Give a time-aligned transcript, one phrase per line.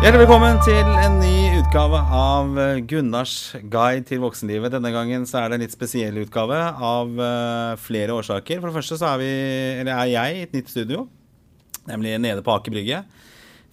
[0.00, 3.34] Hjertelig velkommen til en ny utgave av eh, Gunnars
[3.68, 4.72] guide til voksenlivet.
[4.72, 8.62] Denne gangen så er det en litt spesiell utgave av eh, flere årsaker.
[8.62, 9.28] For det første så er vi,
[9.82, 11.04] eller er jeg i et nytt studio,
[11.90, 13.02] nemlig nede på Aker Brygge.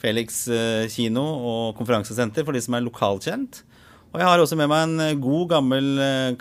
[0.04, 3.64] Felix eh, kino og konferansesenter for de som er lokalkjent.
[4.12, 5.89] Og jeg har også med meg en god, gammel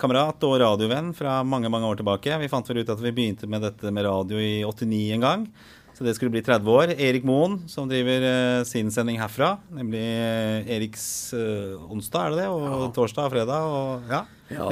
[0.02, 2.42] kamerat og radiovenn fra mange mange år tilbake.
[2.42, 5.48] Vi fant vel ut at vi begynte med dette med radio i 89 en gang.
[5.96, 6.90] Så det skulle bli 30 år.
[7.00, 9.54] Erik Moen, som driver eh, sin sending herfra.
[9.72, 12.48] Nemlig eh, Eriks eh, onsdag, er det det?
[12.52, 13.70] Og torsdag og fredag.
[13.72, 14.66] Og ja, Ja,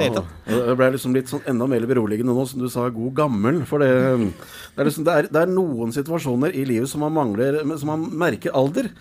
[0.69, 3.57] det ble liksom litt sånn enda mer beroligende nå som du sa god gammel.
[3.65, 7.17] For det, det, er, liksom, det, er, det er noen situasjoner i livet som man
[7.17, 8.91] mangler Som man merker alder.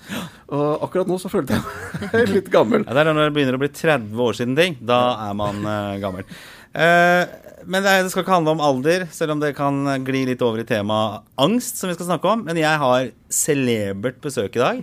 [0.48, 2.88] Og akkurat nå så følte jeg meg litt gammel.
[2.88, 4.80] Ja, det er når det begynner å bli 30 år siden ting.
[4.80, 6.24] Da er man eh, gammel.
[6.74, 7.24] Eh,
[7.64, 10.66] men det, skal ikke handle om alder, selv om det kan gli litt over i
[10.68, 12.42] temaet angst, som vi skal snakke om.
[12.44, 14.82] Men jeg har celebert besøk i dag.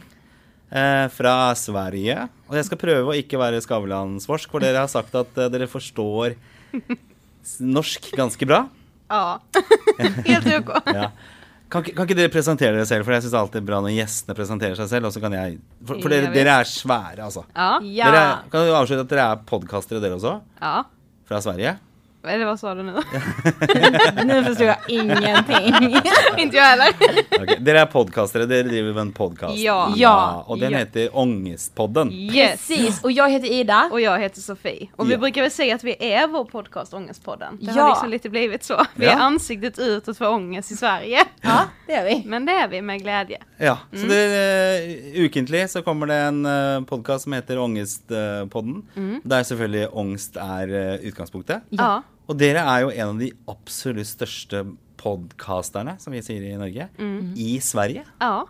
[0.72, 2.30] eh, fra Sverige.
[2.48, 5.68] Og jeg skal prøve å ikke være Skavlan-svorsk, for dere har sagt at eh, dere
[5.68, 6.38] forstår
[7.60, 8.64] norsk ganske bra.
[9.12, 9.40] Ja,
[10.26, 10.74] helt OK.
[10.96, 11.12] Ja.
[11.72, 14.34] Kan, kan ikke dere presentere dere selv, for jeg syns alltid er bra når gjestene
[14.36, 15.08] presenterer seg selv.
[15.08, 15.54] Og så kan jeg
[15.88, 17.46] For, for dere, dere er svære, altså.
[17.56, 17.78] Ja.
[17.80, 20.34] Dere, er- kan du avsløre at dere er podkastere, dere også?
[20.60, 20.74] ja.
[21.32, 21.91] Fra Sverige?
[22.24, 22.94] Eller vad sa du nu?
[24.26, 25.74] Nu förstår jag ingenting.
[26.38, 26.88] Inte jag heller.
[27.42, 29.58] Ok, Dere er podkastere, dere driver en podkast.
[29.58, 29.94] Ja.
[29.96, 30.44] Ja.
[30.48, 30.78] Og den Ja.
[30.78, 32.12] heter Ångestpodden.
[32.12, 32.52] Yes.
[32.68, 33.90] Precis, och jag heter Ida.
[33.92, 34.88] Och jag heter Sofie.
[34.96, 35.18] Och vi Ja.
[35.18, 37.58] brukar väl säga att vi är vår podcast Ångestpodden.
[37.62, 37.82] Det Ja.
[37.82, 38.86] har liksom lite blivit så.
[38.96, 39.12] Vi Ja.
[39.12, 41.20] är ansiktet utåt för ångest i Sverige.
[41.42, 42.24] Ja, det är vi.
[42.26, 43.38] Men det är vi med glädje.
[43.58, 44.26] Ja, så det,
[45.16, 48.84] eh, Ukentlig så kommer det en uh, podkast som heter Ångestpodden.
[49.24, 51.62] Der selvfølgelig ångst er eh, utgangspunktet.
[51.70, 52.04] Ja.
[52.32, 54.64] Og dere er jo en av de absolutt største
[55.02, 56.88] podkasterne, som vi sier i Norge,
[57.36, 58.06] i Sverige.
[58.22, 58.46] Ja.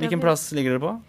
[0.00, 1.02] Hvilken plass ligger dere på?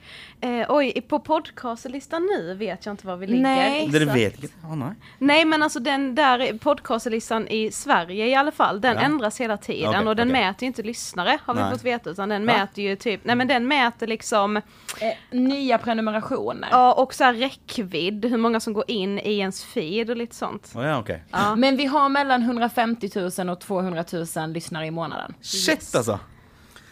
[0.43, 3.41] Eh, oj, på podcastlistan nu vet jag inte var vi ligger.
[3.43, 3.85] Nej.
[3.85, 4.15] Exakt.
[4.15, 4.53] vet ikke?
[4.71, 4.89] Å nei.
[5.19, 9.01] Nej men alltså den där podcastlistan i Sverige i alla fall, den Ja.
[9.01, 10.41] ändras hela tiden Okej, och den okej.
[10.41, 11.71] mäter ju inte lyssnare har vi Nej.
[11.71, 12.53] fått veta utan den Va?
[12.53, 16.67] mäter ju typ, nej men den mäter liksom Eh, nya prenumerationer.
[16.71, 20.35] Ja, och så här räckvidd, hur många som går in i ens feed och lite
[20.35, 20.71] sånt.
[20.75, 21.09] Å ja, ok.
[21.31, 21.55] Ja.
[21.55, 24.03] Men vi har mellan 150 000 och 200
[24.35, 25.33] 000 lyssnare i månaden.
[25.41, 26.19] Shit, altså.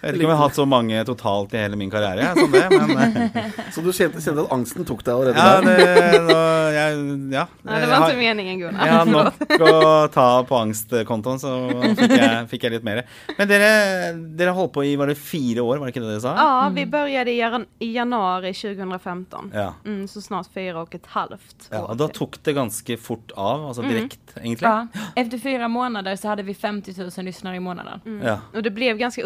[0.02, 2.52] Jeg vet ikke om jeg har hatt så mange totalt i hele min karriere, som
[2.52, 2.92] det, men
[3.44, 5.68] eh, Så du kjente, kjente at angsten tok deg allerede Ja, der?
[5.68, 6.36] det,
[6.76, 7.00] jeg,
[7.34, 7.44] ja.
[7.44, 8.86] Ja, det Jeg var har- inte meningen Gunnar.
[8.86, 9.34] Jeg har nok
[9.70, 11.52] å ta på angstkontoen, så
[12.00, 13.02] fikk jeg, fikk jeg litt mer.
[13.38, 13.70] Men dere,
[14.40, 16.34] dere holdt på i var det fire år, var det ikke det dere sa?
[16.40, 19.52] Ja, vi började i, jan- i januari 2015.
[19.54, 19.74] Ja.
[19.86, 21.82] Mm, så snart fyra och ett halvt ja.
[21.84, 22.16] år Og da till.
[22.22, 24.68] tok det ganske fort av, altså direkte, egentlig.
[24.70, 24.88] Ja.
[25.16, 28.22] Efter fyra månader så hade vi 50 000 lyssnare i månaden.
[28.24, 28.38] Ja.
[28.54, 29.22] Och det blev ganska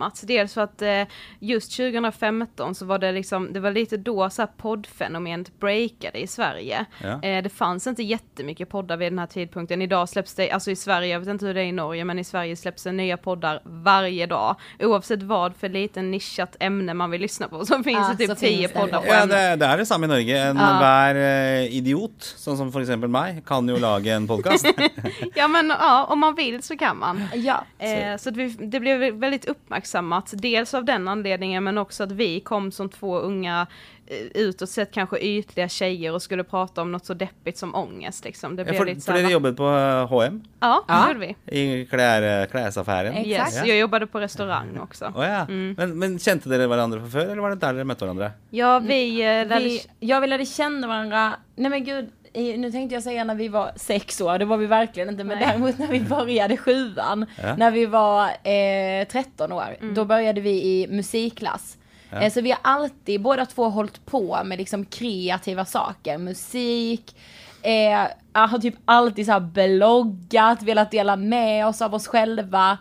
[0.00, 0.20] uppmärksammat.
[0.26, 1.02] Dels för att eh,
[1.40, 6.26] just 2015 så var det liksom, det var lite då så här poddfenomenet breakade i
[6.26, 6.84] Sverige.
[7.02, 7.22] Ja.
[7.22, 9.82] Eh, det fanns inte jättemycket poddar vid den här tidpunkten.
[9.82, 12.18] Idag släpps det, alltså i Sverige, jag vet inte hur det är i Norge, men
[12.18, 14.56] i Sverige släpps det nya poddar varje dag.
[14.78, 18.38] Oavsett vad för liten nischat ämne man vill lyssna på så finns Ja, det typ
[18.38, 18.74] tio det.
[18.74, 20.38] poddar på Ja, det, det er det samme i Norge.
[20.50, 24.66] Enhver eh, idiot, sånn som for eksempel meg, kan jo lage en podkast.
[25.34, 27.28] Ja men ja, om man vill så kan man.
[27.34, 27.64] Ja.
[27.78, 29.89] Eh, så att vi, det blev väldigt uppmärksammat,
[30.32, 33.66] dels av den anledningen men också att vi kom som två unga
[34.06, 38.24] eh, utåt sett kanske ytliga tjejer och skulle prata om något så deppigt som ångest
[38.24, 38.56] liksom.
[38.56, 39.32] Det Ja, blev for, lite så for här, dere va?
[39.32, 41.08] jobbet på eh, HM, Ja, det Ja.
[41.08, 41.60] gjorde vi.
[41.60, 43.14] i klær, klesaffæren.
[43.14, 43.26] Exakt.
[43.52, 43.66] Yes, Ja.
[43.66, 45.12] jag jobbade på restaurang också.
[45.16, 45.46] Å ja.
[45.76, 48.32] Men, men kjente dere hverandre fra før, eller var det der dere møtte hverandre?
[48.50, 52.72] Ja, vi, eh, lärde, Vi, ja, vi lärde känna varandra, nej men gud, i- nu
[52.72, 55.46] tänkte jag säga när vi var sex år, det var vi verkligen inte, men Nej.
[55.48, 57.56] däremot när vi började sjuan, Ja.
[57.56, 61.76] när vi var eh, 13 år, då började vi i musikklass.
[62.12, 67.16] Eh, så vi har alltid, båda två hållit på med liksom kreativa saker, musik,
[67.62, 72.78] eh, jag har typ alltid så här bloggat, velat dela med oss av oss själva.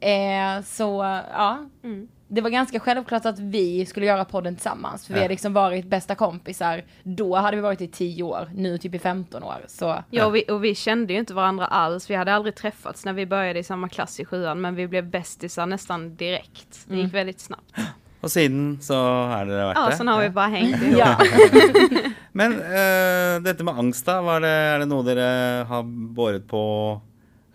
[0.00, 1.58] Eh, så ja,
[2.28, 5.06] det var ganska självklart att vi skulle göra podden tillsammans.
[5.06, 5.24] För vi Ja.
[5.24, 6.82] har liksom varit bästa kompisar.
[7.02, 9.64] Då hade vi varit i 10 år, nu typ i 15 år.
[9.66, 12.10] Så ja, och vi, och vi kände ju inte varandra alls.
[12.10, 15.10] Vi hade aldrig träffats när vi började i samma klass i sjuan, men vi blev
[15.10, 16.84] bästisar nästan direkt.
[16.86, 17.72] Det gick väldigt snabbt.
[18.20, 18.94] Og siden så
[19.30, 19.96] har dere vært Ja, det?
[19.96, 20.98] sen har vi bara hängt ihop.
[20.98, 21.18] ja.
[22.32, 24.20] Men eh, dette med angst, da.
[24.22, 25.28] Var det, er det noe dere
[25.68, 25.82] har
[26.16, 26.62] båret på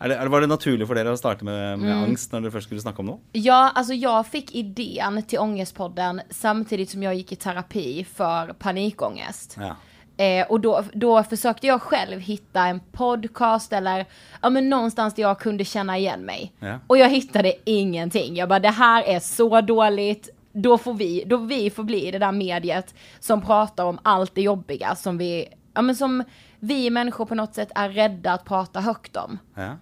[0.03, 2.45] er det, er det, Var det naturlig for dere å starte med, med angst når
[2.45, 3.21] dere først skulle snakke om noe?
[3.31, 9.57] Ja, alltså jag fick idén till Ångestpodden samtidigt som jag gick i terapi för panikångest.
[9.59, 9.75] Ja.
[10.17, 14.05] Eh, och då, då försökte jag själv hitta en podcast eller
[14.41, 16.53] ja, men någonstans där jag kunde känna igen mig.
[16.59, 16.79] Ja.
[16.87, 18.35] Och jag hittade ingenting.
[18.35, 20.29] Jag bara, det här är så dåligt.
[20.53, 24.41] då får vi, då vi får bli det där mediet som pratar om allt det
[24.41, 26.23] jobbiga som vi, ja men som
[26.59, 29.37] vi människor på något sätt är rädda att prata högt om.
[29.55, 29.77] Ja.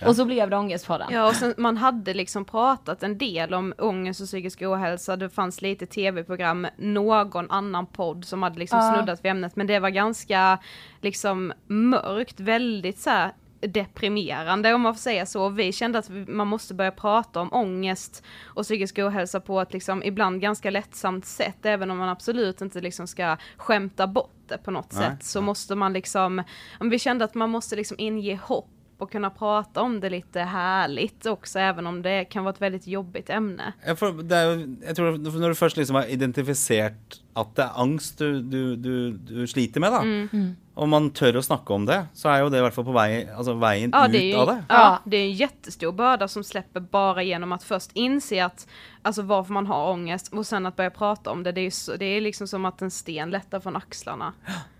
[0.00, 0.08] Ja.
[0.08, 1.08] Och så blev det Ångestpodden.
[1.10, 5.16] Ja, och sen, man hade liksom pratat en del om ångest och psykisk ohälsa.
[5.16, 8.94] Det fanns lite tv-program, någon annan podd som hade liksom Ja.
[8.94, 10.58] snuddat vid ämnet, men det var ganska
[11.00, 15.48] liksom mörkt, väldigt så här deprimerande om man får säga så.
[15.48, 20.02] Vi kände att man måste börja prata om ångest och psykisk ohälsa på ett liksom
[20.02, 24.70] ibland ganska lättsamt sätt, även om man absolut inte liksom ska skämta bort det på
[24.70, 25.02] något Nej.
[25.02, 26.42] sätt, så måste man liksom,
[26.80, 28.68] om vi kände att man måste liksom inge hopp
[29.04, 32.86] och kunna prata om det lite härligt också, även om det kan vara ett väldigt
[32.86, 33.72] jobbigt ämne.
[33.86, 38.18] Jag, får, det jag tror när du först liksom har identifierat at det er angst
[38.18, 40.56] du, du, du, du sliter med, da, Mm.
[40.76, 42.94] og man tør å snakke om det, så er jo det i hvert fall på
[42.94, 44.56] vei, altså veien Ja, ut är ju, av det.
[44.68, 48.66] ja, det är en jättestor börda som släpper bara genom att först inse att,
[49.02, 51.52] alltså varför man har ångest och sen att börja prata om det.
[51.52, 54.32] Det är, ju så, det är liksom som att en sten lättar från axlarna.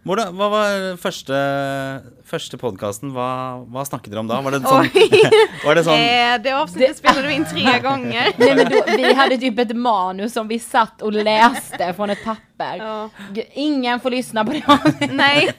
[0.05, 1.37] Hvordan, hva var første,
[2.29, 3.15] første podkasten?
[3.17, 4.41] Hva, hva snakket dere om da?
[4.45, 4.89] Var det sånn,
[5.65, 8.29] var det sånn Eh, det avsnittet spelade vi in tre gånger.
[8.39, 12.25] Nej, men då, vi hade typ ett manus som vi satt och läste från ett
[12.25, 12.44] papper.
[12.59, 13.11] Ja.
[13.33, 15.09] G- Ingen får lyssna på det.
[15.13, 15.51] Nej,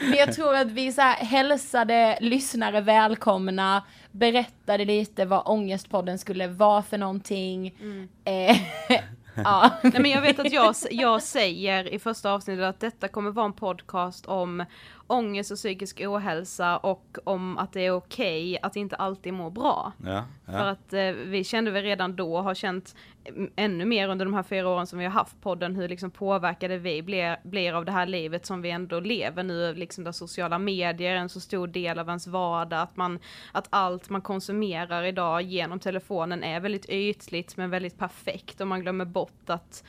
[0.00, 3.82] Men jag tror att vi så här hälsade lyssnare välkomna,
[4.12, 7.66] berättade lite vad Ångestpodden skulle vara för någonting.
[8.24, 8.56] Eh,
[9.44, 9.70] ja.
[9.82, 13.46] Nej men jag vet att jag, jag säger i första avsnittet att detta kommer vara
[13.46, 14.64] en podcast om
[15.08, 19.92] ångest och psykisk ohälsa och om att det är okej att inte alltid må bra.
[20.04, 20.70] Ja, För ja.
[20.70, 22.94] att eh, vi kände väl redan då, har känt
[23.56, 26.78] ännu mer under de här fyra åren som vi har haft podden, hur liksom påverkade
[26.78, 30.58] vi blir, blir av det här livet som vi ändå lever nu, liksom där sociala
[30.58, 33.18] medier är en så stor del av ens vardag, att man,
[33.52, 38.80] att allt man konsumerar idag genom telefonen är väldigt ytligt men väldigt perfekt och man
[38.80, 39.84] glömmer bort att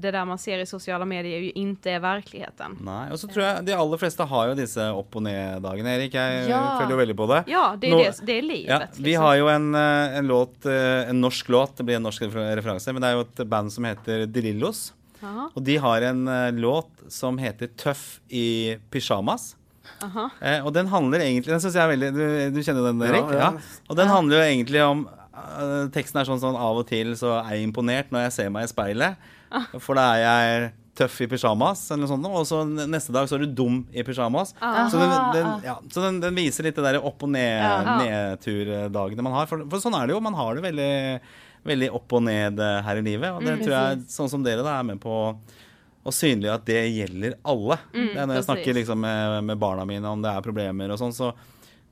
[0.00, 2.76] det där man ser i sociala medier ju inte är verkligheten.
[2.80, 3.10] Nei.
[3.12, 6.14] Og så tror jeg de aller fleste har jo disse opp og ned-dagene, Erik.
[6.14, 6.78] Jeg Ja.
[6.78, 7.44] føler jo veldig på det.
[7.50, 8.68] Ja, det är, Nå- det, det är livet.
[8.68, 9.24] Ja, vi liksom.
[9.24, 12.56] har jo en, eh, en låt, eh, en norsk låt, det blir en norsk refer-
[12.56, 14.92] referanse, men det er jo et band som heter Drillos.
[15.20, 19.54] Jaha, Og de har en eh, låt som heter Tøff i pyjamas.
[20.02, 20.30] aha.
[20.40, 23.06] Eh, og den handler egentlig Den syns jeg er veldig Du, du kjenner den, Ja,
[23.14, 23.32] Erik?
[23.32, 23.52] ja.
[23.88, 25.08] Og den handler jo egentlig om
[25.94, 28.64] Teksten er sånn sånn av og til så er jeg imponert når jeg ser meg
[28.64, 29.16] i speilet.
[29.80, 30.68] For da er jeg
[30.98, 34.02] tøff i pyjamas, eller noe sånt, og så neste dag så er du dum i
[34.02, 34.50] pyjamas.
[34.60, 34.88] Ah.
[34.90, 37.62] Så, den, den, ja, så den, den viser litt det der opp og ned,
[38.02, 39.46] nedturdagene man har.
[39.50, 40.22] For, for sånn er det jo.
[40.24, 40.90] Man har det veldig,
[41.68, 43.30] veldig opp og ned eh, her i livet.
[43.36, 43.62] Og det Mm.
[43.64, 45.14] tror jeg, sånn som dere, da, er med på
[46.08, 47.78] å synliggjøre at det gjelder alle.
[47.92, 50.90] det er når jeg snakker Mm, liksom med, med barna mine om det er problemer
[50.94, 51.32] og sånn, så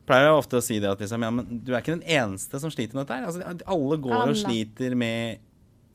[0.07, 2.61] pleier jeg ofte å si det at liksom, ja, men du er ikke den eneste
[2.63, 3.27] som sliter med dette her.
[3.27, 5.39] Altså, alle går og sliter med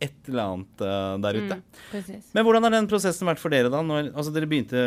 [0.01, 1.57] et eller annet eh, der ute.
[1.93, 2.21] Mm.
[2.33, 3.81] Men hvordan har den prosessen vært for dere, da?
[3.85, 4.85] Når, altså, dere begynte,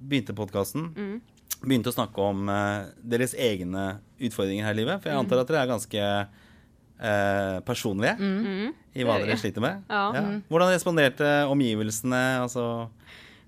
[0.00, 0.88] begynte podkasten.
[0.96, 1.20] Mm.
[1.62, 3.86] Begynte å snakke om eh, deres egne
[4.18, 5.00] utfordringer her i livet.
[5.04, 6.02] For jeg antar at dere er ganske
[7.00, 8.74] eh, personlige Mm.
[8.96, 9.40] i hva Det er dere vi.
[9.44, 9.82] sliter med.
[9.88, 10.10] Ja.
[10.50, 12.88] Hvordan responderte omgivelsene, altså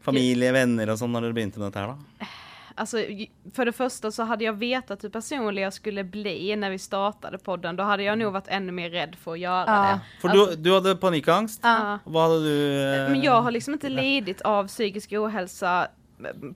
[0.05, 2.27] familie, venner og sånn, når dere begynte med dette her, da?
[2.79, 2.97] Alltså,
[3.55, 7.39] för det första så hade jag vetat hur personlig jag skulle bli när vi startade
[7.39, 7.77] podden.
[7.77, 9.83] Då hade jag nog varit ännu mer rädd för att göra Ja.
[9.83, 10.01] det.
[10.21, 11.61] For Alltså, du, du hadde panikkangst.
[11.63, 11.99] ja.
[12.05, 15.89] Hva hadde du eh, Men jag har liksom inte lidit av psykisk ohälsa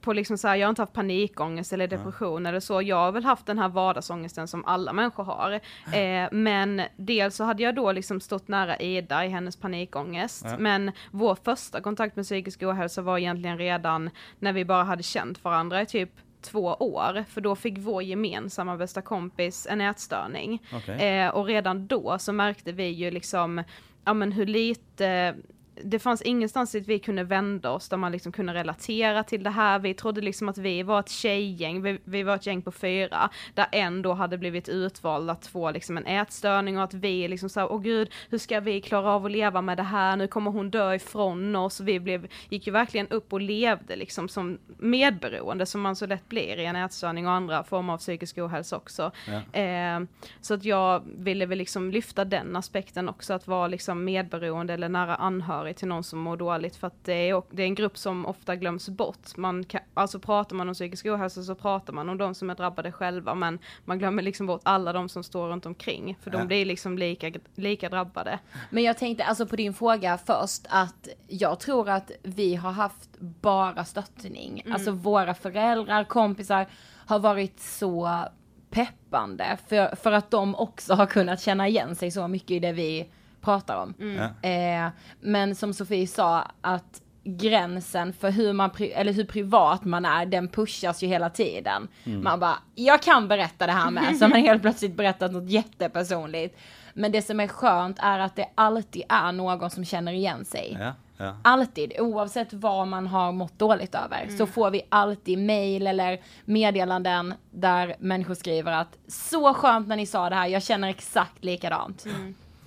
[0.01, 2.83] på liksom så här, jag har inte haft panikångest eller depression eller så.
[2.83, 5.53] Jag har väl haft den här vardagsångesten som alla människor har.
[5.93, 10.45] Eh, men dels så hade jag då liksom stått nära Ida i hennes panikångest.
[10.45, 10.59] Ja.
[10.59, 15.45] Men vår första kontakt med psykisk ohälsa var egentligen redan när vi bara hade känt
[15.45, 16.11] varandra i typ
[16.43, 20.63] två år, för då fick vår gemensamma bästa kompis en ätstörning.
[20.73, 21.09] Okej.
[21.09, 23.63] Eh, och redan då så märkte vi ju liksom,
[24.05, 25.35] ja men hur lite
[25.75, 29.51] det fanns ingenstans dit vi kunde vända oss där man liksom kunde relatera till det
[29.51, 29.79] här.
[29.79, 33.31] Vi trodde liksom att vi var ett tjejgäng, vi, vi var ett gäng på fyra,
[33.55, 37.49] där en då hade blivit utvald att få liksom en ätstörning och att vi liksom
[37.49, 40.51] sa, åh gud, hur ska vi klara av att leva med det här, nu kommer
[40.51, 41.81] hon dö ifrån oss.
[41.81, 46.29] Vi blev, gick ju verkligen upp och levde liksom som medberoende som man så lätt
[46.29, 49.11] blir i en ätstörning och andra former av psykisk ohälsa också.
[49.27, 49.61] Ja.
[49.61, 50.01] Eh,
[50.41, 54.89] så att jag ville väl liksom lyfta den aspekten också, att vara liksom medberoende eller
[54.89, 57.99] nära anhörig till någon som mår dåligt, för att det är, det är en grupp
[57.99, 59.37] som ofta glöms bort.
[59.37, 62.55] Man kan, alltså pratar man om psykisk ohälsa så pratar man om de som är
[62.55, 66.39] drabbade själva, men man glömmer liksom bort alla de som står runt omkring, för Ja.
[66.39, 68.39] de blir liksom lika, lika drabbade.
[68.71, 73.11] Men jag tänkte alltså på din fråga först att jag tror att vi har haft
[73.19, 74.63] bara stöttning.
[74.73, 76.67] Alltså våra föräldrar, kompisar
[77.07, 78.25] har varit så
[78.71, 82.73] peppande för, för att de också har kunnat känna igen sig så mycket i det
[82.73, 83.09] vi
[83.43, 83.95] pratar om.
[84.43, 84.49] Ja.
[84.49, 84.89] Eh,
[85.21, 90.27] men som Sofie sa, att gränsen för hur man, pri- eller hur privat man är,
[90.27, 91.89] den pushas ju hela tiden.
[92.05, 92.23] Mm.
[92.25, 95.51] Man bara, jag kan berätta det här med, så har man helt plötsligt berättat något
[95.51, 96.59] jättepersonligt.
[96.95, 100.77] Men det som är skönt är att det alltid är någon som känner igen sig.
[100.81, 101.37] Ja, ja.
[101.45, 107.35] Alltid, oavsett vad man har mått dåligt över, så får vi alltid mail eller meddelanden
[107.51, 112.05] där människor skriver att så skönt när ni sa det här, jag känner exakt likadant.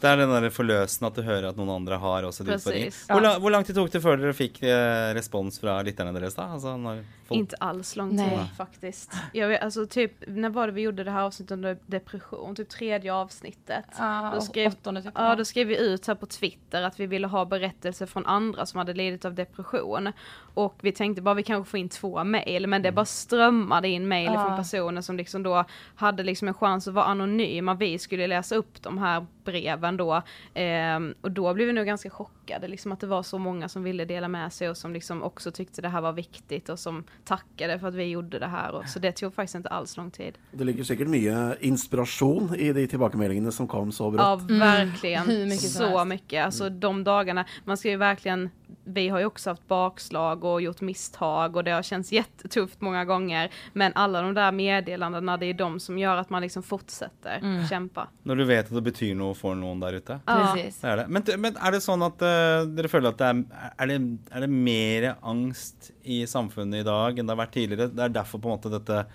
[0.01, 2.59] Det er den der forløsende at du hører at noen andre har utfordringene.
[2.91, 3.05] Precis.
[3.09, 6.35] Hvor, la, hvor lang tid tok det før dere fikk eh, respons fra lytterne deres,
[6.35, 6.49] da?
[6.57, 7.37] Altså, når folk...
[7.39, 8.29] Inte alls lång Nej.
[8.29, 9.13] tid faktiskt.
[9.33, 12.55] Jag vet, alltså typ, när var det vi gjorde det här avsnittet om depression?
[12.55, 13.85] Typ tredje avsnittet.
[13.97, 15.11] Ja, Då skrev, åttonde typ.
[15.15, 18.65] ja, då skrev vi ut här på Twitter att vi ville ha berättelser från andra
[18.65, 20.11] som hade lidit av depression.
[20.53, 24.07] Och vi tänkte bara vi kanske får in två mejl, men det bara strömmade in
[24.07, 24.45] mejl Ja.
[24.47, 27.73] från personer som liksom då hade liksom en chans att vara anonyma.
[27.73, 30.22] Vi skulle läsa upp de här breven då.
[30.54, 33.83] Eh, och då blev vi nog ganska chockade, liksom att det var så många som
[33.83, 37.03] ville dela med sig och som liksom också tyckte det här var viktigt och som
[37.23, 38.71] tackade för att vi gjorde det här.
[38.75, 40.37] Och, så det tog faktiskt inte alls lång tid.
[40.51, 44.21] Det ligger sikkert mye inspirasjon i de tilbakemeldingene som kom så brått.
[44.49, 45.29] Ja, verkligen.
[45.29, 45.49] Mm.
[45.49, 46.45] Mycket så mycket.
[46.45, 48.49] Alltså de dagarna, man ska ju verkligen,
[48.83, 53.05] vi har ju också haft bakslag och gjort misstag och det har känts jättetufft många
[53.05, 53.51] gånger.
[53.73, 57.67] Men alla de där meddelandena, det är de som gör att man liksom fortsätter Mm.
[57.67, 58.07] kämpa.
[58.23, 60.19] Når du vet at det betyr noe for noen der ute.
[60.25, 60.35] Ja.
[60.53, 60.79] Precis.
[60.81, 61.05] Det er det.
[61.07, 62.35] Men, men er det sånn at eh,
[62.75, 63.44] dere føler at det er,
[63.80, 64.00] er, det,
[64.32, 67.92] er det mer angst i samfunnet i dag enn det har vært tidligere?
[67.94, 69.06] Det er derfor på en måte dette,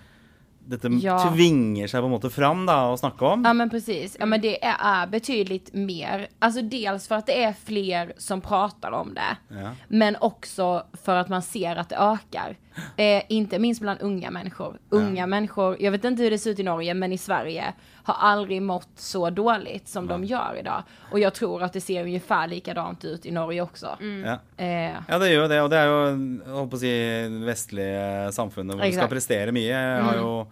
[0.70, 1.16] dette Ja.
[1.32, 3.44] tvinger seg på en måte fram da, å snakke om?
[3.48, 7.42] Ja men precis, ja men det är, är betydligt mer, alltså dels för att det
[7.44, 9.72] är fler som pratar om det, Ja.
[9.88, 12.56] men också för att man ser att det ökar.
[12.96, 14.78] Eh, inte minst bland unga människor.
[14.90, 17.72] Unga människor, jag vet inte hur det ser ut i Norge, men i Sverige
[18.04, 20.82] har aldrig mått så dåligt som de gör idag.
[21.10, 23.86] Och jag tror att det ser ungefär likadant ut i Norge också.
[24.24, 24.38] Ja.
[24.64, 26.90] Eh, Ja, det jo det, og det jo jeg holdt på å si,
[27.30, 29.12] det vestlige samfunnet hvor du skal Exakt.
[29.14, 29.70] prestere mye.
[29.72, 30.46] Jeg har jo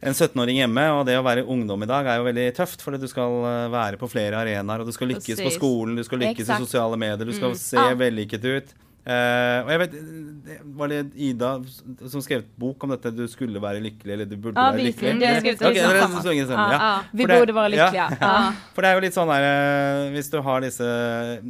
[0.00, 3.00] en 17-åring hjemme, og det å være ungdom i dag er jo veldig tøft, fordi
[3.02, 5.58] du skal eh, være på flere arenaer, og du skal lykkes på Precis.
[5.58, 6.62] skolen, du skal lykkes Exakt.
[6.62, 7.94] i sosiale medier, du skal se Ja.
[7.98, 8.74] vellykket ut.
[9.08, 9.92] Eh, og jeg vet,
[10.44, 11.50] det- Var det Ida
[12.12, 13.10] som skrev et bok om dette?
[13.16, 15.66] Du skulle være lykkelig, eller du burde Ja, være vi- det har Ok, skrivit det
[15.66, 16.24] er tillsammans.
[16.24, 18.08] så lenge siden, Ja, vi det- borde vara lyckliga.
[18.20, 18.52] Ja.
[18.74, 20.84] For det er jo litt sånn der eh, Hvis du har disse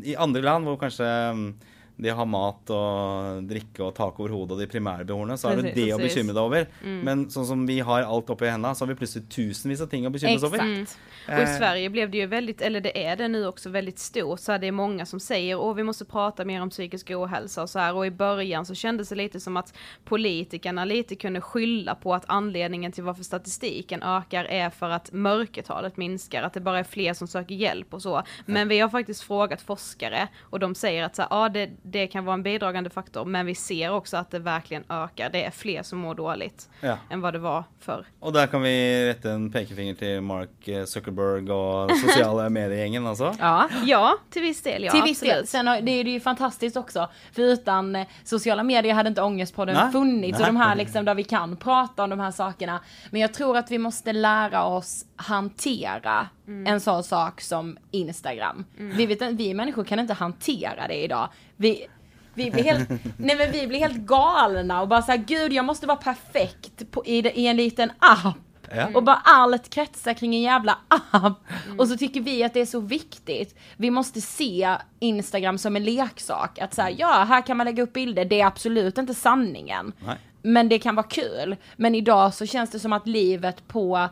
[0.05, 1.55] I andre land hvor kanskje mm,
[1.99, 5.62] de har mat og drikke og tak over hodet og de primære behovene, så er
[5.62, 6.14] det det å Precis.
[6.14, 6.67] bekymre deg over.
[7.05, 10.07] Men sånn som vi har alt oppi hendene, så har vi plutselig tusenvis av ting
[10.07, 10.62] å bekymre oss over.
[10.62, 10.99] Exakt.
[11.28, 11.59] Och i Eh.
[11.59, 14.59] Sverige blev det ju väldigt, eller det är det nu också väldigt stort, så här,
[14.59, 17.78] det är många som säger åh vi måste prata mer om psykisk ohälsa och så
[17.78, 19.75] här och i början så kändes det lite som att
[20.05, 25.97] politikerna lite kunde skylla på att anledningen till varför statistiken ökar är för att mörkertalet
[25.97, 28.23] minskar, att det bara är fler som söker hjälp och så.
[28.47, 32.07] Men vi har faktiskt frågat forskare och de säger att så här, ja det, det
[32.07, 35.50] kan vara en bidragande faktor men vi ser också att det verkligen ökar, det är
[35.50, 36.97] fler som mår dåligt Ja.
[37.11, 38.04] än vad det var förr.
[38.21, 43.35] Og der kan vi rette en pekefinger til Mark eh, Zuckerberg og sosiale mediegjengen, altså.
[43.40, 43.68] Ja.
[43.85, 44.90] Ja, till viss del ja.
[44.92, 45.47] Till viss del.
[45.47, 47.09] Sen har, det är det ju fantastiskt också.
[47.33, 49.92] För utan eh, sociala medier hade inte Ångestpodden Nej.
[49.92, 50.38] funnits.
[50.38, 50.49] Nej.
[50.49, 52.80] Och de här liksom där vi kan prata om de här sakerna.
[53.11, 56.28] Men jag tror att vi måste lära oss hantera
[56.66, 58.64] en sån sak som Instagram.
[58.76, 61.28] Vi, vet, vi människor kan inte hantera det idag.
[61.57, 61.78] Vi,
[62.38, 65.87] vi blir helt, nej men vi blir helt galna och bara såhär, gud jag måste
[65.87, 68.37] vara perfekt på, i, i en liten app.
[68.75, 68.88] Ja.
[68.95, 71.45] Och bara allt kretsar kring en jävla app.
[71.78, 73.59] Och så tycker vi att det är så viktigt.
[73.76, 76.59] Vi måste se Instagram som en leksak.
[76.59, 79.92] Att säga, ja här kan man lägga upp bilder, det är absolut inte sanningen.
[80.07, 80.16] Nej.
[80.42, 81.57] Men det kan vara kul.
[81.76, 84.09] Men idag så känns det som att livet på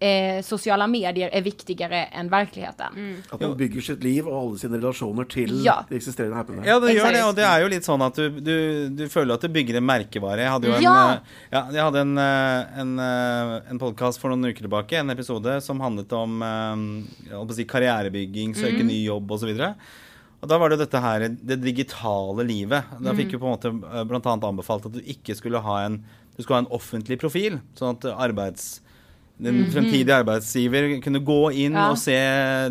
[0.00, 3.22] eh, sociala medier är viktigare än verkligheten.
[3.30, 5.84] At man bygger sitt liv og alle sine relasjoner til Ja.
[5.88, 6.64] de eksisterende appene.
[6.66, 7.14] Ja, det Exakt.
[7.14, 9.80] det, og det er jo litt sånn at du, du, du føler at du bygger
[9.80, 10.38] en merkevare.
[10.46, 11.12] Jeg hadde jo en, Ja.
[11.12, 11.18] eh,
[11.52, 15.60] ja, jeg hadde en, eh, en, eh, en podkast for noen uker tilbake, en episode
[15.62, 19.74] som handlet om å si karrierebygging, søke ny jobb osv.
[20.40, 22.84] Og da var det dette her, det digitale livet.
[23.02, 26.04] Da fikk vi på en måte annet anbefalt at du ikke skulle ha en
[26.36, 28.80] du skulle ha en offentlig profil, sånn at arbeids
[29.40, 31.90] den fremtidige arbeidsgiver kunne gå inn Ja.
[31.92, 32.14] og se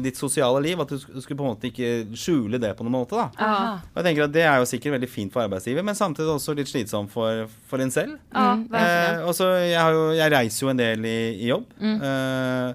[0.04, 0.80] ditt sosiale liv.
[0.82, 3.16] At du sk- du skulle på en måte ikke skjule det på noen måte.
[3.16, 3.30] da.
[3.40, 3.74] Aha.
[3.96, 6.56] Og jeg tenker at Det er jo sikkert veldig fint for arbeidsgiver, men samtidig også
[6.56, 8.18] litt slitsomt for, for en selv.
[8.36, 8.68] Mm.
[8.74, 11.66] Eh, og så jeg, jeg reiser jo en del i, i jobb.
[11.82, 12.74] Eh,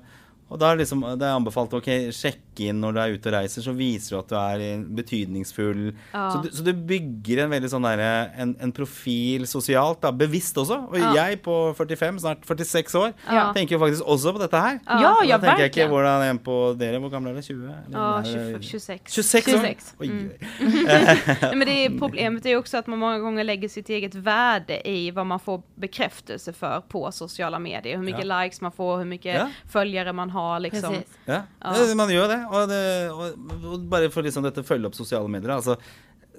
[0.52, 3.26] Og da er det liksom, det er anbefalt ok, sjekke inn når du er ute
[3.28, 5.92] og reiser, så viser du at du er betydningsfull.
[6.12, 6.30] Ja.
[6.32, 10.56] Så, du, så du bygger en veldig sånn derre en, en profil sosialt, da, bevisst
[10.60, 10.88] også.
[10.90, 11.12] Og Ja.
[11.14, 13.52] jeg på 45, snart 46 år, Ja.
[13.52, 14.80] tenker jo faktisk også på dette her.
[14.86, 17.42] Ja, ja, da tenker jeg ikke hvordan en på dere Hvor gamle er dere?
[17.42, 17.64] 20?
[17.64, 19.12] Eller Ja, er det- 20, 26.
[19.12, 19.58] 26 år?
[19.58, 19.94] 26.
[20.00, 20.30] Oj, Mm.
[21.58, 24.88] men det är, problemet är ju också att man många gånger lägger sitt eget värde
[24.88, 27.96] i vad man får bekräftelse för på sociala medier.
[27.96, 29.48] Hur mycket likes man får, hur mycket Ja.
[29.72, 30.90] följare man har liksom.
[30.92, 31.08] Precis.
[31.24, 31.74] Ja, Ja.
[31.88, 31.94] ja.
[31.94, 32.41] man gjør det.
[32.48, 32.80] Og, det,
[33.12, 35.52] og, og bare for liksom dette følge opp sosiale medier.
[35.56, 35.76] Altså,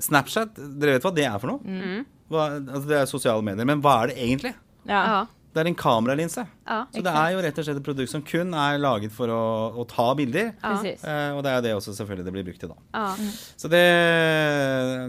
[0.02, 1.62] Snapchat, dere vet hva det er for noe?
[1.64, 2.04] Mm.
[2.34, 3.68] Hva, altså, det er sosiale medier.
[3.70, 4.54] Men hva er det egentlig?
[4.90, 5.02] Ja.
[5.14, 5.22] Ja,
[5.54, 6.44] Det er en kameralinse.
[6.66, 9.30] ja, Så det er jo rett og slett et produkt som kun er laget for
[9.30, 9.42] å,
[9.78, 10.50] å ta bilder.
[10.64, 10.72] Ja.
[10.82, 12.80] Eh, og det er jo det også selvfølgelig det blir brukt til, da.
[12.98, 13.34] ja.
[13.62, 13.84] Så det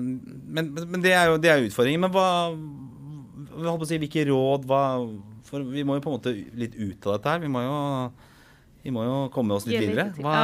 [0.05, 2.05] Men, men det er jo det er utfordringen.
[2.05, 2.29] Men hva
[3.55, 4.83] holdt på å si, Hvilke råd hva,
[5.49, 7.43] For vi må jo på en måte litt ut av dette her.
[7.45, 7.77] Vi må jo,
[8.85, 10.11] vi må jo komme oss litt videre.
[10.21, 10.35] Hva,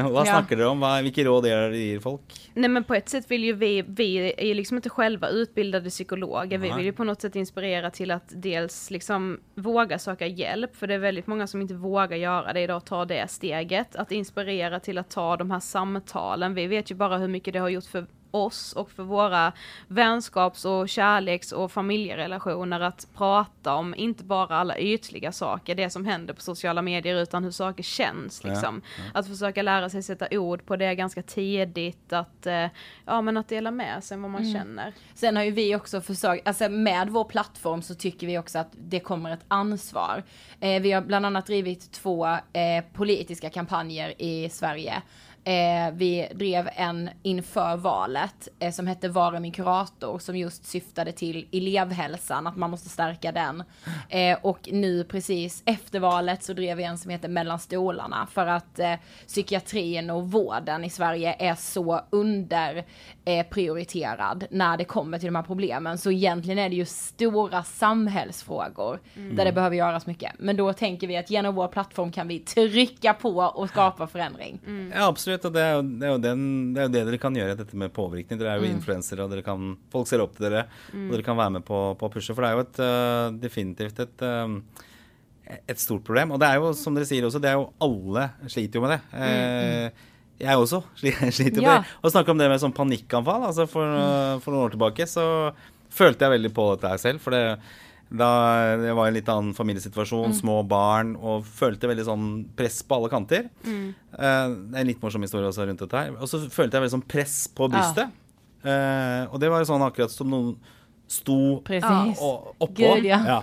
[0.00, 0.24] Ja.
[0.24, 0.80] snakker dere om?
[1.04, 2.36] Hvilke råd er det dere gir folk?
[2.54, 5.90] Nej men på ett sätt vill ju vi, vi är ju liksom inte själva utbildade
[5.90, 10.76] psykologer, vi vill ju på något sätt inspirera till att dels liksom våga söka hjälp,
[10.76, 14.12] för det är väldigt många som inte vågar göra det idag, ta det steget, att
[14.12, 17.68] inspirera till att ta de här samtalen, vi vet ju bara hur mycket det har
[17.68, 19.52] gjort för oss och för våra
[19.88, 26.06] vänskaps och kärleks och familjerelationer att prata om inte bara alla ytliga saker, det som
[26.06, 28.82] händer på sociala medier, utan hur saker känns Ja, liksom.
[29.14, 32.66] Att försöka lära sig sätta ord på det ganska tidigt, att, eh,
[33.06, 34.52] ja, men att dela med sig vad man Mm.
[34.54, 34.92] känner.
[35.14, 38.68] Sen har ju vi också försökt, alltså med vår plattform så tycker vi också att
[38.72, 40.22] det kommer ett ansvar.
[40.60, 45.02] Eh, vi har bland annat drivit två eh, politiska kampanjer i Sverige.
[45.44, 51.12] Eh, vi drev en inför valet eh, som hette Vara min kurator som just syftade
[51.12, 53.62] till elevhälsan, att man måste stärka den.
[54.08, 58.46] Eh, och nu precis efter valet så drev vi en som heter Mellan stolarna för
[58.46, 58.94] att eh,
[59.26, 62.84] psykiatrin och vården i Sverige är så under
[63.24, 65.98] eh, prioriterad när det kommer till de här problemen.
[65.98, 70.32] Så egentligen är det ju stora samhällsfrågor där det behöver göras mycket.
[70.38, 74.60] Men då tänker vi att genom vår plattform kan vi trycka på och skapa förändring.
[74.94, 75.46] Ja, absolutt.
[75.48, 77.74] Og det er, jo, det, er den, det er jo det dere kan gjøre, dette
[77.76, 78.38] med påvirkning.
[78.38, 78.64] Dere er Mm.
[78.68, 80.66] jo influensere, og kan, folk ser opp til dere.
[80.92, 82.34] Og dere kan være med på, på å pushe.
[82.34, 84.60] For det er jo et, øh, definitivt et, øh,
[85.68, 86.32] et stort problem.
[86.32, 88.94] Og det er jo, som dere sier også, det er jo alle sliter jo med
[88.96, 89.00] det.
[89.18, 90.08] Eh,
[90.42, 91.78] jeg også sli- sliter med Ja.
[91.82, 91.86] det.
[92.02, 93.44] Og snakke om det med sånn panikkanfall.
[93.50, 95.26] Altså for, øh, for noen år tilbake så
[95.92, 97.20] følte jeg veldig på dette her selv.
[97.20, 97.58] For det,
[98.12, 98.28] da
[98.82, 102.26] jeg var i en litt annen familiesituasjon, små barn, og følte veldig sånn
[102.58, 103.48] press på alle kanter.
[103.64, 106.10] Eh, det er en litt morsom historie også rundt dette her.
[106.20, 108.12] Og så følte jeg veldig sånn press på brystet.
[108.62, 110.52] Eh, og det var sånn akkurat som noen
[111.08, 112.20] sto Precis.
[112.22, 112.92] og, oppå.
[113.00, 113.40] Gud, ja.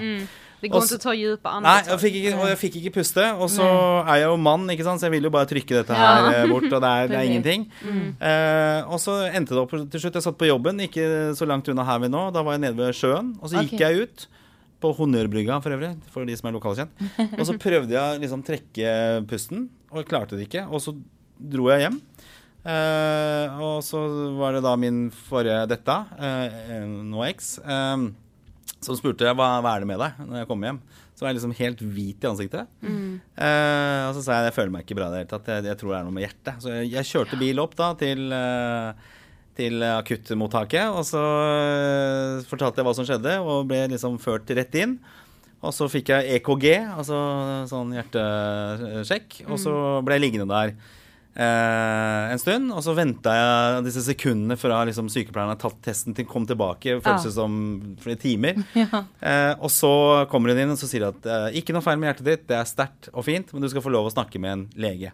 [0.60, 2.00] Det går inte s- att ta djupa Nei, jeg andetag.
[2.02, 3.26] fikk ikke, og jeg fikk ikke puste.
[3.40, 3.64] Og så
[4.06, 6.48] er jeg jo mann, ikke sant, så jeg vil jo bare trykke dette her eh,
[6.52, 7.64] bort, og det er, det er ingenting.
[8.20, 10.14] Eh, og så endte det opp til slutt.
[10.20, 12.26] Jeg satt på jobben, ikke så langt unna her vi nå.
[12.36, 13.80] Da var jeg nede ved sjøen, og så gikk Ok.
[13.86, 14.28] jeg ut.
[14.80, 17.02] På Honnørbrygga for øvrig, for de som er lokalkjent.
[17.36, 18.94] Og så prøvde jeg liksom trekke
[19.28, 20.64] pusten, og jeg klarte det ikke.
[20.70, 20.96] Og så
[21.40, 22.00] dro jeg hjem.
[22.70, 24.00] Eh, og så
[24.36, 28.10] var det da min forrige dette, uh, nå eks, eh,
[28.80, 30.82] som spurte hva, hva er det med deg når jeg kom hjem.
[31.16, 32.70] Så var jeg liksom helt hvit i ansiktet.
[32.80, 35.50] Eh, og så sa jeg jeg føler meg ikke bra i det hele tatt.
[35.52, 36.62] Jeg, jeg tror det er noe med hjertet.
[36.64, 39.10] Så jeg, jeg kjørte bil opp da til, eh,
[39.60, 44.80] til akuttmottaket, og så eh, fortalte jeg hva som skjedde, og ble liksom ført rett
[44.80, 44.98] inn.
[45.60, 47.18] Og så fikk jeg EKG, altså
[47.68, 49.74] sånn hjertesjekk, og så
[50.08, 50.72] ble jeg liggende der
[51.36, 52.72] eh, en stund.
[52.72, 57.02] Og så venta jeg disse sekundene fra liksom, sykepleieren har tatt testen til kom tilbake.
[57.04, 57.36] Føles det Ja.
[57.42, 57.60] som
[58.04, 58.62] flere timer.
[59.20, 59.90] Eh, og så
[60.32, 62.56] kommer hun inn og så sier at eh, ikke noe feil med hjertet ditt, det
[62.56, 65.12] er sterkt og fint, men du skal få lov å snakke med en lege.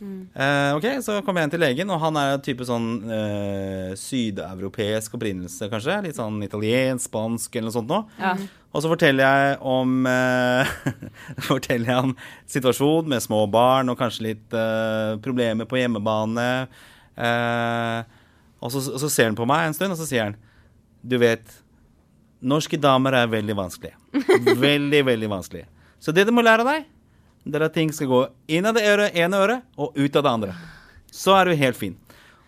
[0.00, 5.16] Eh, ok, Så kommer jeg inn til legen, og han er type sånn eh, sydeuropeisk
[5.18, 6.00] opprinnelse, kanskje.
[6.06, 8.04] Litt sånn italiensk, spansk eller noe sånt noe.
[8.18, 8.34] Ja.
[8.74, 10.72] Og så forteller jeg om eh,
[11.48, 12.14] Forteller jeg om
[12.50, 16.48] situasjon med små barn og kanskje litt eh, problemer på hjemmebane.
[17.14, 18.00] Eh,
[18.58, 20.40] og, så, og så ser han på meg en stund, og så sier han
[21.04, 21.44] Du vet,
[22.44, 23.94] norske damer er veldig vanskelig.
[24.66, 25.64] Veldig, veldig vanskelig.
[25.98, 26.84] Så det du må lære deg,
[27.44, 28.20] det er at ting skal gå
[28.56, 30.54] inn av det øret, ene øret og ut av det andre.
[31.12, 31.96] Så er du helt fin.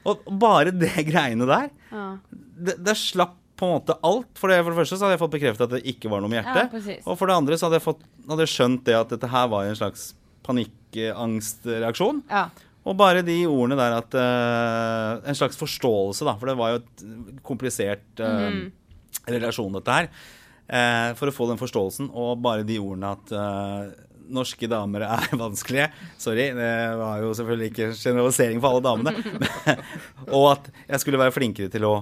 [0.07, 2.07] Og bare det greiene der, Ja.
[2.33, 4.29] det, det slapp på en måte alt.
[4.37, 6.29] For det, for det første så hadde jeg fått bekreftet at det ikke var noe
[6.33, 6.71] med Ja, hjertet.
[6.75, 7.07] precis.
[7.09, 9.47] og for det andre så hadde jeg, fått, hadde jeg skjønt det at dette her
[9.53, 10.11] var en slags
[10.47, 12.23] panikkangstreaksjon.
[12.31, 12.49] Ja.
[12.87, 16.37] Og bare de ordene der at eh, En slags forståelse, da.
[16.39, 18.61] For det var jo et komplisert eh,
[19.27, 20.09] relasjon, dette her.
[20.69, 23.91] Eh, for å få den forståelsen, og bare de ordene at eh,
[24.29, 25.91] norske damer er vanskelige.
[26.19, 29.15] Sorry, det var jo selvfølgelig ikke generalisering for alle damene.
[30.37, 31.97] og at jeg skulle være flinkere til å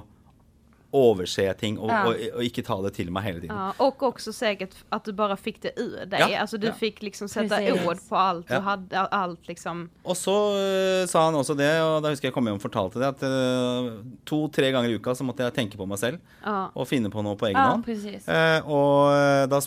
[0.95, 2.07] overse ting och, Ja.
[2.07, 3.57] och, och inte ta det till mig hela tiden.
[3.57, 6.21] Ja, och också säkert att du bara fick det ur dig.
[6.31, 6.73] Ja, alltså du ja.
[6.73, 7.87] fick liksom sätta Precis.
[7.87, 8.57] ord på allt Ja.
[8.57, 9.89] du hade, allt liksom.
[10.05, 13.03] Og så eh, sa han også det, og da husker jeg kom hjem og fortalte
[13.03, 13.91] det, at eh,
[14.25, 16.69] to-tre ganger i uka så måtte jeg tenke på meg selv Ja.
[16.75, 17.85] og finne på noe på egen Ja, hånd.
[17.85, 18.29] precis.
[18.29, 19.61] Eh, og eh, da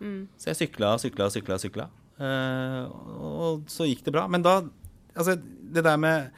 [0.00, 0.20] Mm.
[0.40, 1.88] Så jeg sykla, sykla, sykla, sykla.
[2.20, 2.84] Eh,
[3.20, 4.28] og så gikk det bra.
[4.28, 4.62] Men da
[5.10, 5.34] Altså,
[5.74, 6.28] det der med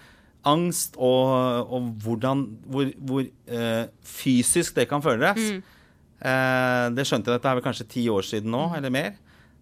[0.49, 5.39] angst og, og hvordan Hvor, hvor eh, fysisk det kan føles.
[6.23, 9.13] Eh, det skjønte jeg, dette er vel kanskje ti år siden nå, eller mer.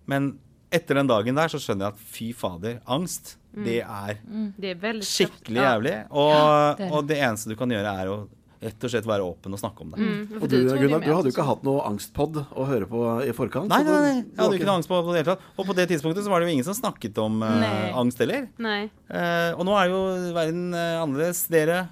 [0.06, 0.38] Men
[0.70, 4.20] etter den dagen der så skjønner jeg at fy fader, angst, det er
[4.56, 5.72] Det är väldigt skikkelig ja.
[5.72, 6.04] jævlig.
[6.10, 6.90] Og, det er det.
[6.92, 8.18] og det eneste du kan gjøre, er å
[8.60, 10.00] rett og slett være åpen og snakke om det.
[10.04, 13.00] Mm, för Og du, Gunnar, du hadde jo ikke hatt noe angstpod å høre på
[13.24, 13.72] i forkant.
[13.72, 15.46] Nei, nei, nei, jeg hadde jo ikke noe angst på, det hele tatt.
[15.56, 17.72] Og på det tidspunktet så var det jo ingen som snakket om Nei.
[17.96, 18.50] angst heller.
[18.60, 18.90] Nej.
[19.08, 20.00] Eh, og nå er jo
[20.36, 21.46] verden eh, annerledes.
[21.50, 21.82] Dere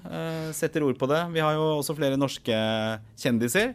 [0.55, 1.23] setter ord på det.
[1.33, 2.59] Vi har jo også flere norske
[3.19, 3.73] kjendiser.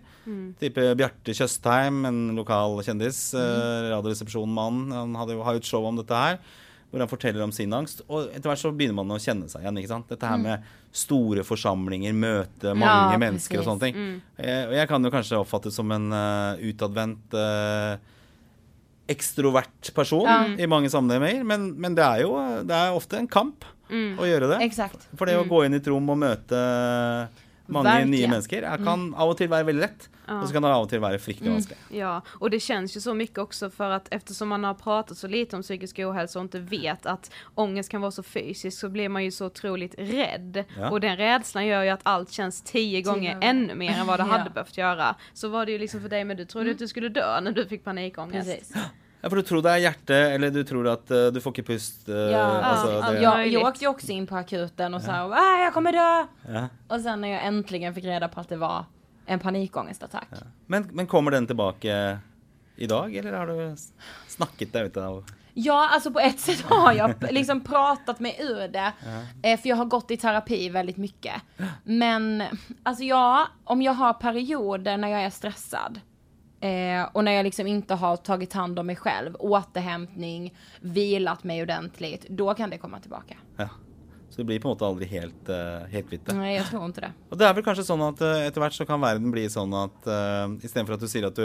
[0.61, 3.27] Type Bjarte Tjøstheim, en lokal kjendis.
[3.37, 4.95] Uh, Radioresepsjonmannen.
[4.95, 6.39] Han hadde jo, har jo et show om dette her.
[6.95, 8.05] Hvor han forteller om sin angst.
[8.07, 9.81] Og etter hvert så begynner man å kjenne seg igjen.
[9.83, 10.07] ikke sant?
[10.15, 10.63] Dette her med
[10.95, 13.67] store forsamlinger, møte mange Ja, mennesker og precis.
[13.67, 14.23] sånne ting.
[14.39, 17.97] Eh, og jeg kan jo kanskje oppfattes som en eh, utadvendt eh,
[19.11, 20.39] ekstrovert person Ja.
[20.57, 22.31] i mange sammenhenger, men, men det er jo
[22.65, 24.61] det er ofte en kamp å gjøre det.
[24.65, 25.05] Exakt.
[25.19, 26.61] For det å gå inn i et rom og møte
[27.67, 28.11] mange Verkligen.
[28.11, 30.83] nye mennesker er, kan av og til være veldig lett, och så kan det av
[30.83, 31.79] och till vara fryktelig vanskelig.
[31.91, 35.29] Ja, och det känns ju så mycket också för att eftersom man har pratat så
[35.29, 39.09] lite om psykisk ohälsa och inte vet att ångest kan vara så fysisk så blir
[39.09, 40.65] man ju så otroligt rädd.
[40.79, 40.91] Ja.
[40.91, 43.49] Och den rädslan gör ju att allt känns tio gånger gånger.
[43.51, 44.37] ännu mer än vad det Ja.
[44.39, 45.15] hade behövt göra.
[45.33, 47.53] Så var det ju liksom för dig, men du trodde att du skulle dö när
[47.53, 48.49] du fick panikångest.
[48.49, 48.75] Precis.
[49.25, 51.63] Ja, for du tror det er hjerte, eller du tror at eh, du får ikke
[51.71, 52.09] pust.
[52.13, 55.13] eh, Ja, altså, ja, det, Jag, jag åkte ju också in på akuten och sa
[55.33, 56.27] ah, jag kommer dö.
[56.55, 56.69] Ja.
[56.89, 58.85] Och sen när jag äntligen fick reda på att det var
[59.27, 60.29] en panikångestattack.
[60.67, 62.19] Men, men kommer den tilbake
[62.77, 63.93] i dag, eller har du s-
[64.29, 65.25] snakket deg ut av
[65.57, 68.93] Ja, alltså på ett sätt har jag liksom pratat mig ur det.
[69.43, 71.35] Eh, för jag har gått i terapi väldigt mycket.
[71.85, 72.43] Men,
[72.83, 76.01] alltså ja, om jag har perioder när jag är stressad.
[76.65, 81.63] Eh, och när jag liksom inte har tagit hand om mig själv, återhämtning, vilat mig
[81.63, 83.37] ordentligt, då kan det komma tillbaka.
[83.57, 83.69] Ja.
[84.31, 86.27] Så det blir på en måte aldri helt, uh, helt hvitt.
[86.27, 86.35] det.
[86.35, 87.13] Nej, jag tror inte det.
[87.31, 89.77] Og det er vel kanskje sånn at uh, etter hvert så kan verden bli sånn
[89.79, 91.45] at uh, istedenfor at du sier at du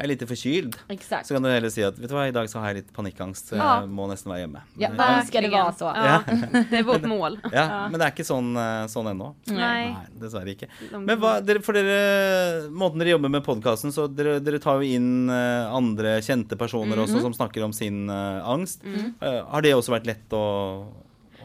[0.00, 1.26] er litt forkyld, Exakt.
[1.28, 2.92] så kan du heller si at vet du hva, i dag så har jeg litt
[2.96, 3.80] panikkangst, så Ja.
[3.80, 4.62] jeg må nesten være hjemme.
[4.78, 5.92] Jag Men- önskar det var så.
[5.94, 6.22] Ja,
[6.70, 7.38] det är vårt mål.
[7.52, 9.34] Ja, men det er ikke sånn, eh, sånn ennå.
[9.46, 9.92] Nej.
[9.92, 10.68] Nei, dessverre ikke.
[10.90, 14.80] De- Men hva, dere, for dere, måten dere jobber med podkasten, så dere, dere tar
[14.80, 17.04] jo inn eh, andre kjente personer Mhm.
[17.06, 18.82] også som snakker om sin eh, angst.
[19.20, 20.86] Eh, har det også vært lett å,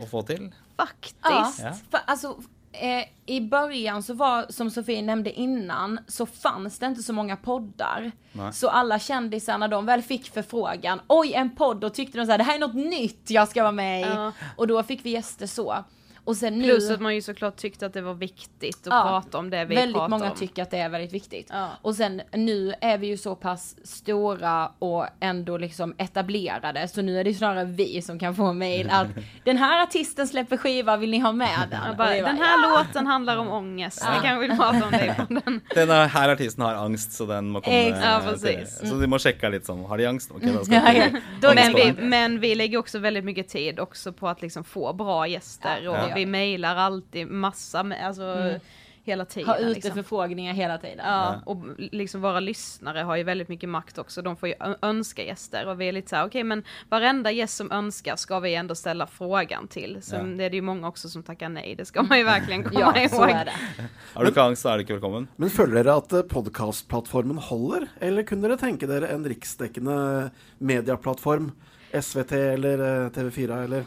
[0.02, 0.52] å få til?
[0.78, 1.16] Faktiskt.
[1.24, 1.72] Ja, Ja.
[1.92, 2.36] för alltså
[2.82, 7.36] eh, i början så var, som Sofie nämnde innan, så fanns det inte så många
[7.38, 8.12] poddar.
[8.32, 8.54] Nej.
[8.54, 12.32] Så alla kändisar när de väl fick förfrågan, oj en podd, då tyckte de så
[12.32, 14.04] här, det här är något nytt jag ska vara med i.
[14.04, 14.32] Ja.
[14.58, 15.84] Och då fick vi gäster så.
[16.26, 19.04] Och sen nu, Plus att man ju såklart tyckte att det var viktigt att Ja,
[19.04, 20.38] prata om det vi väldigt pratar många om.
[20.38, 21.48] tycker att det är väldigt viktigt.
[21.50, 21.70] Ja.
[21.82, 27.20] Och sen nu är vi ju så pass stora och ändå liksom etablerade, så nu
[27.20, 29.08] är det snarare vi som kan få mail att
[29.44, 31.98] den här artisten släpper skiva, vill ni ha med den?
[31.98, 35.62] Bara, den här låten handlar om ångest, vi kanske vill prata om det den.
[35.76, 38.06] Denne her artisten har angst, så den må komme Exakt.
[38.06, 38.80] Ja, precis.
[38.90, 40.32] Så de må sjekke litt sånn Har de angst?
[40.32, 41.20] Ok, da skal Ja, ja.
[41.42, 44.94] Då Men vi, men vi lägger också väldigt mycket tid också på att liksom få
[44.94, 48.60] bra gäster Ja, och vi mejlar alltid massa, med, alltså
[49.04, 49.50] hela tiden.
[49.50, 49.92] ha ute liksom.
[49.94, 51.00] förfrågningar hela tiden.
[51.04, 54.22] Ja, och liksom våra lyssnare har ju väldigt mycket makt också.
[54.22, 57.58] De får ju önska gäster och vi är lite så här, okej men varenda gäst
[57.58, 59.98] som önskar ska vi ändå ställa frågan till.
[60.02, 60.38] Sen Ja.
[60.38, 62.80] det är det ju många också som tackar nej, det ska man ju verkligen komma
[62.80, 63.10] Ja, ihåg.
[63.10, 63.54] så är det.
[64.14, 65.28] Har du så er du ikke velkommen.
[65.36, 71.52] Men føler dere at podkastplattformen holder, eller kunne dere tenke dere en riksdekkende medieplattform?
[72.02, 73.86] SVT eller eh, TV4 eller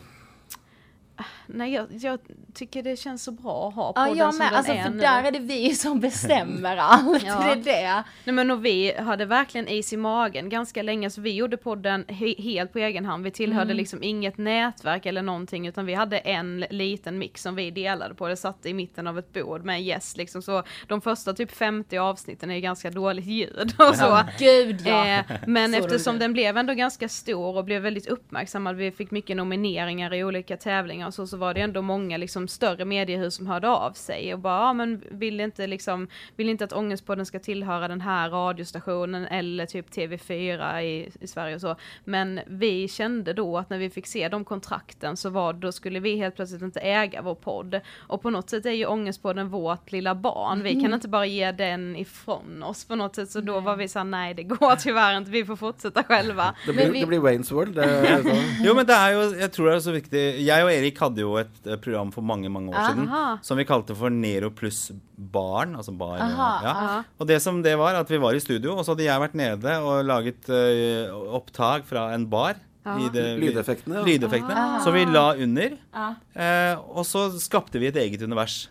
[1.49, 2.19] Nej, jag, jag
[2.55, 4.49] tycker det känns så bra att ha Ja, podden jag som med.
[4.53, 4.99] den Alltså, är för nu.
[5.01, 7.23] där är det vi som bestämmer allt.
[7.27, 7.41] Ja.
[7.41, 8.05] Det är det.
[8.25, 12.05] Nej men och vi hade verkligen is i magen ganska länge, så vi gjorde podden
[12.05, 13.25] he- helt på egen hand.
[13.25, 17.71] Vi tillhörde liksom inget nätverk eller någonting, utan vi hade en liten mix som vi
[17.71, 18.29] delade på.
[18.29, 21.51] Det satt i mitten av ett bord med en gäst liksom, så de första typ
[21.53, 24.21] 50 avsnitten är ganska dåligt ljud och så.
[24.39, 25.07] Gud ja.
[25.07, 29.11] Eh, men Så eftersom den blev ändå ganska stor och blev väldigt uppmärksammad, vi fick
[29.11, 33.35] mycket nomineringar i olika tävlingar och så, så var det ändå många liksom större mediehus
[33.35, 37.27] som hörde av sig och bara, ja men vill inte liksom, vill inte att Ångestpodden
[37.27, 41.77] ska tillhöra den här radiostationen eller typ TV4 i, i Sverige och så.
[42.05, 46.01] Men vi kände då att när vi fick se de kontrakten så var då skulle
[46.01, 47.81] vi helt plötsligt inte äga vår podd.
[47.99, 50.63] Och på något sätt är ju Ångestpodden vårt lilla barn.
[50.63, 53.31] Vi kan inte bara ge den ifrån oss på något sätt.
[53.31, 56.55] Så då var vi såhär, nej det går tyvärr inte, vi får fortsätta själva.
[56.67, 57.79] Det Men blir, vi- det blir Waynes World.
[58.65, 61.21] Jo, men det er jo, jeg tror det er så viktig Jeg og Erik hadde
[61.29, 63.25] jo et eh, program for mange mange år siden Aha.
[63.45, 65.77] som vi kalte for Nero pluss barn.
[65.79, 66.23] Altså bar.
[66.25, 66.73] Aha, ja.
[66.73, 66.97] aha.
[67.19, 69.37] Og det som det var, at vi var i studio, og så hadde jeg vært
[69.39, 72.65] nede og laget eh, opptak fra en bar.
[72.89, 74.03] I det, Lydeffektene, ja.
[74.07, 74.63] Lydeffektene.
[74.81, 75.75] Så vi la under.
[75.93, 76.07] Ja.
[76.33, 78.71] Eh, og så skapte vi et eget univers.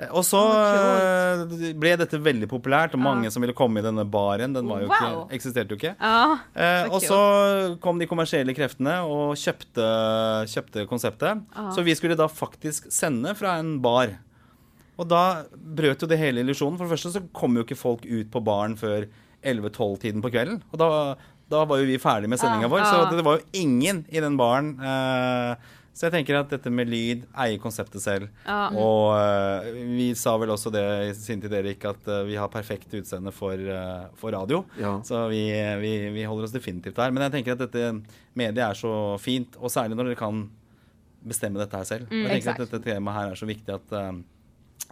[0.00, 4.04] Eh, Og så eh, ble dette veldig populært, og mange som ville komme i denne
[4.08, 4.54] baren.
[4.56, 4.96] Den var jo Wow.
[5.28, 5.94] ikke, eksisterte jo ikke.
[6.00, 9.86] Ja, Eh, Så og så kom de kommersielle kreftene og kjøpte,
[10.48, 11.42] kjøpte konseptet.
[11.74, 14.16] Så vi skulle da faktisk sende fra en bar.
[14.98, 16.76] Og da brøt jo det hele illusjonen.
[16.76, 19.06] For det første så kom jo ikke folk ut på baren før
[19.42, 20.62] 11-12-tiden på kvelden.
[20.72, 20.88] Og da,
[21.50, 23.10] da var jo vi ferdig med sendinga vår, så Ah.
[23.10, 24.74] det var jo ingen i den baren.
[24.80, 25.56] Eh,
[26.00, 28.30] så jeg tenker at dette med lyd, eie konseptet selv.
[28.46, 28.70] Ja.
[28.72, 29.66] Og eh,
[29.98, 33.28] vi sa vel også det i sin tid, Erik, at eh, vi har perfekt utseende
[33.36, 34.62] for, eh, for radio.
[34.80, 34.94] Ja.
[35.04, 35.42] Så vi,
[35.82, 37.12] vi, vi holder oss definitivt der.
[37.12, 37.90] Men jeg tenker at dette
[38.32, 40.40] mediet er så fint, og særlig når dere kan
[41.20, 42.08] bestemme dette her selv.
[42.08, 42.64] Og jeg tenker Exakt.
[42.64, 43.96] at dette temaet her er så viktig at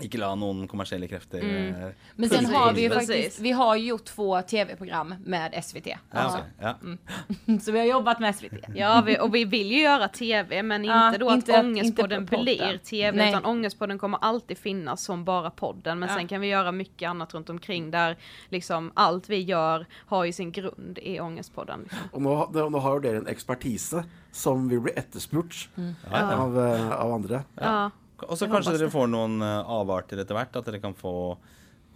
[0.01, 3.09] ikke la noen kommersielle krefter eh, Men sen har vi ju precis.
[3.09, 5.87] faktiskt, vi har ju gjort två tv-program med SVT.
[5.87, 6.77] ja, Alltså, ok, ja.
[7.61, 8.53] Så vi har jobbat med SVT.
[8.74, 12.20] Ja, vi, och vi vill ju göra TV, men Ja, inte då inte att Ångestpodden
[12.22, 13.29] inte blir TV, Nej.
[13.31, 15.98] utan Ångestpodden kommer alltid finnas som bara podden.
[15.98, 16.14] Men Ja.
[16.14, 18.16] sen kan vi göra mycket annat runt omkring där
[18.48, 21.81] liksom allt vi gör har ju sin grund i Ångestpodden.
[21.90, 22.22] Liksom.
[22.22, 26.35] Nå, nå nå har dere en ekspertise som vil bli etterspurt Ja, ja.
[26.37, 27.42] av, eh, av andre.
[27.55, 27.90] Ja.
[28.26, 30.57] Og så kanskje dere får noen eh, avarter etter hvert.
[30.59, 31.14] At dere kan få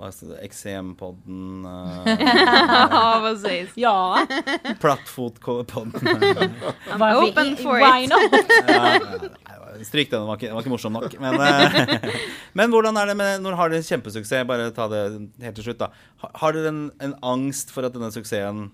[0.02, 3.70] XCM-podden, uh, ja, precis.
[3.78, 4.26] Ja,
[4.80, 5.92] Plattfot-podden
[7.22, 8.10] Open i- for why it.
[8.10, 9.30] not?
[9.86, 11.14] Stryk den, den var ikke, den var ikke morsom nok.
[11.22, 12.10] Men, eh,
[12.58, 14.46] men hvordan er det med Når har dere kjempesuksess?
[14.48, 15.04] Bare ta det
[15.44, 15.92] helt til slutt, da.
[16.24, 18.70] Har, har dere en, en angst for at denne suksessen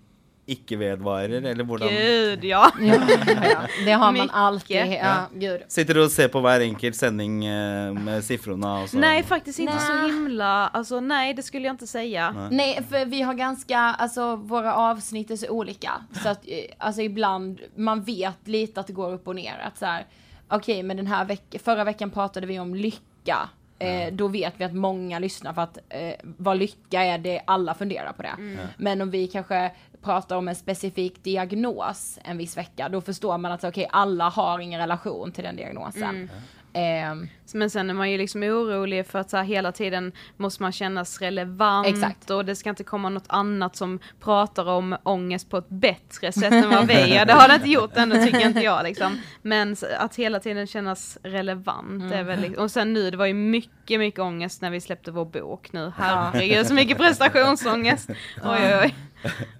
[0.48, 2.70] ikke vedvarer, eller hvordan Gud, ja.
[2.80, 2.98] Ja,
[3.44, 4.76] ja, det har man alltid.
[4.76, 5.64] Ja, gud.
[5.68, 8.82] Sitter du og ser på hver enkelt sending eh, med siffrorna?
[8.82, 8.98] Og så?
[8.98, 9.86] Nej, faktiskt inte Nej.
[9.86, 12.48] så himla, alltså nej, det skulle jag inte säga.
[12.50, 15.92] Nej, för vi har ganska, alltså våra avsnitt är så olika.
[16.22, 19.58] Så att, eh, alltså ibland, man vet lite att det går upp och ner.
[19.64, 20.06] Att så här,
[20.48, 23.48] okej, men den här veckan, förra veckan pratade vi om lycka.
[23.78, 27.74] Eh, då vet vi att många lyssnar för att eh, vad lycka är, det alla
[27.74, 28.34] funderar på det.
[28.76, 29.70] Men om vi kanske
[30.02, 34.58] pratar om en specifik diagnos en viss vecka, då förstår man att okej, alla har
[34.58, 36.30] ingen relation till den diagnosen.
[36.78, 40.62] Ehm, Men sen är man ju liksom orolig för att så här, hela tiden måste
[40.62, 42.30] man kännas relevant Exakt.
[42.30, 46.52] och det ska inte komma något annat som pratar om ångest på ett bättre sätt
[46.52, 47.24] än vad vi gör.
[47.28, 49.18] Det har det inte gjort ännu tycker inte jag liksom.
[49.42, 53.34] Men att hela tiden kännas relevant är väl liksom, och sen nu det var ju
[53.34, 55.92] mycket, mycket ångest när vi släppte vår bok nu.
[55.96, 58.10] Herregud så mycket prestationsångest.
[58.44, 58.94] Oj oj oj.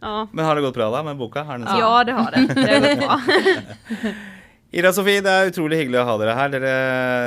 [0.01, 0.29] Ja.
[0.33, 1.17] Men har det gått bra da med?
[1.17, 3.21] Har den Ja det har det, det har gått bra.
[4.69, 6.51] Ida Sofie, det er utrolig hyggelig å ha dere her.
[6.53, 6.71] Dere,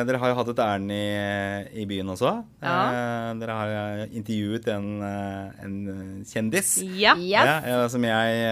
[0.05, 1.05] dere har jo hatt et ærend i,
[1.81, 2.35] i byen også.
[2.61, 2.73] Ja.
[2.93, 5.79] Eh, dere har eh, intervjuet en, eh, en
[6.29, 6.69] kjendis.
[7.01, 7.15] Ja.
[7.17, 7.41] ja.
[7.89, 8.43] Som, jeg,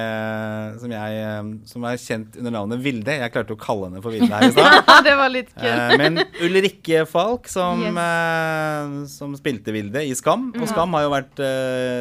[0.81, 3.13] som jeg Som er kjent under navnet Vilde.
[3.21, 4.89] Jeg klarte å kalle henne for Vilde her i stad.
[5.05, 5.69] det var lite kul.
[5.69, 8.01] Eh, Men Ulrikke Falk, som, Yes.
[8.01, 10.49] eh, som spilte Vilde i Skam.
[10.57, 11.43] Og Skam har jo vært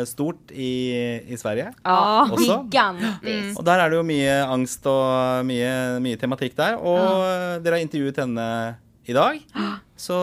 [0.08, 0.72] stort i,
[1.28, 1.68] i Sverige.
[1.84, 2.62] Ja, Også?
[2.64, 3.60] gigantiskt.
[3.60, 5.70] Og der er det jo mye angst og mye,
[6.00, 6.77] mye tematikk der.
[6.82, 8.48] Og dere har intervjuet henne
[9.08, 9.40] i dag.
[9.98, 10.14] Så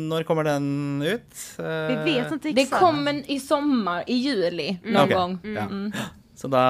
[0.00, 1.40] når kommer den ut?
[1.60, 2.80] Eh, Vi vet inte Det exakt.
[2.80, 5.12] kommer i sommar, i juli någon ok.
[5.12, 5.38] gång.
[5.54, 5.66] Ja.
[5.68, 5.92] Mm.
[6.36, 6.60] Så da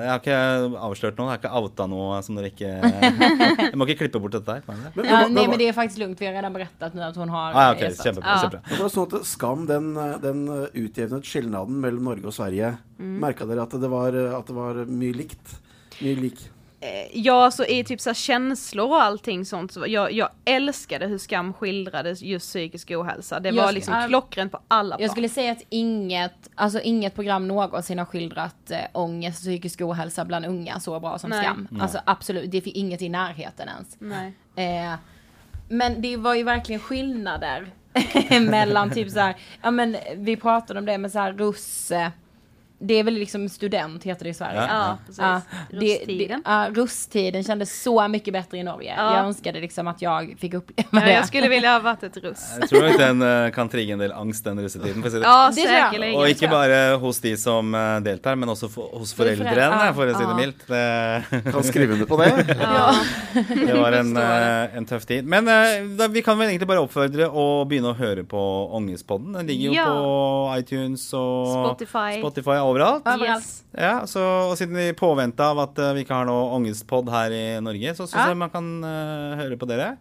[0.00, 0.36] Jeg har ikke
[0.80, 2.70] avslørt noe, jeg har ikke outa noe som dere ikke
[3.68, 4.62] Jeg må ikke klippe bort dette her.
[4.64, 4.92] det?
[4.96, 7.02] Men, Ja, men, nej men, men det är faktiskt lugnt, vi har redan berättat nu
[7.02, 8.06] att hon har Ah, ok, ersatt.
[8.06, 8.28] kjempebra.
[8.30, 8.40] Ja.
[8.42, 8.62] kjempebra.
[8.76, 10.40] det var sånn at Skam den, den
[10.72, 12.72] utjevnet skillnaden mellom Norge og Sverige.
[12.98, 15.58] Merka dere at det, var, at det var mye likt?
[16.00, 16.48] Mye lik?
[16.82, 21.06] Eh, Ja, så i typ så här känslor och allting sånt, så jag, jag älskade
[21.06, 23.40] hur Skam skildrade just psykisk ohälsa.
[23.40, 25.02] Det Jag var liksom äh, klockrent på alla plan.
[25.02, 29.80] Jag skulle säga att inget, alltså inget program någonsin har skildrat äh, ångest och psykisk
[29.80, 31.44] ohälsa bland unga så bra som Nej.
[31.44, 31.68] Skam.
[31.80, 33.96] Alltså absolut, det finns inget i närheten ens.
[33.98, 34.34] Nej.
[34.56, 34.94] Eh,
[35.68, 37.66] men det var ju verkligen skillnader
[38.40, 42.12] mellan typ så här, ja men vi pratade om det med så här russe,
[42.82, 44.60] det är väl liksom student heter det i Sverige.
[44.60, 44.66] Ja.
[44.68, 45.18] Ja, precis.
[45.20, 45.40] Ja,
[45.70, 46.42] det, det, Rusttiden.
[46.44, 48.94] ja, rusttiden kändes så mycket bättre i Norge.
[48.96, 49.16] Ja.
[49.16, 51.12] Jag önskade liksom att jag fick uppleva Ja, det.
[51.12, 52.44] jag skulle vilja ha varit ett russ.
[52.60, 55.02] Jeg tror nok den eh, kan trigge en del angst, den russetiden.
[55.22, 55.70] Ja, Det jag.
[55.70, 56.20] säkerligen.
[56.20, 59.16] Og ikke bare hos de som eh, deltar, men for, hos ja.
[59.16, 60.52] for å si det.
[60.66, 62.56] Det, Kan skrive under på det.
[62.62, 62.94] Ja.
[63.66, 65.24] det var en, eh, en tøff tid.
[65.24, 65.44] Men
[65.96, 68.42] da, vi kan vel egentlig bare oppfordre å begynne å høre på
[68.76, 69.32] Ångespodden.
[69.32, 69.86] Den ligger Ja.
[69.86, 72.18] på iTunes og Spotify.
[72.18, 73.06] Spotify overalt.
[73.22, 73.50] Yes.
[73.72, 77.32] Ja, så, og siden vi påvente av at eh, vi ikke har noe Ångestpod her
[77.32, 78.26] i Norge, så syns Ja.
[78.32, 79.94] jeg man kan eh, høre på dere.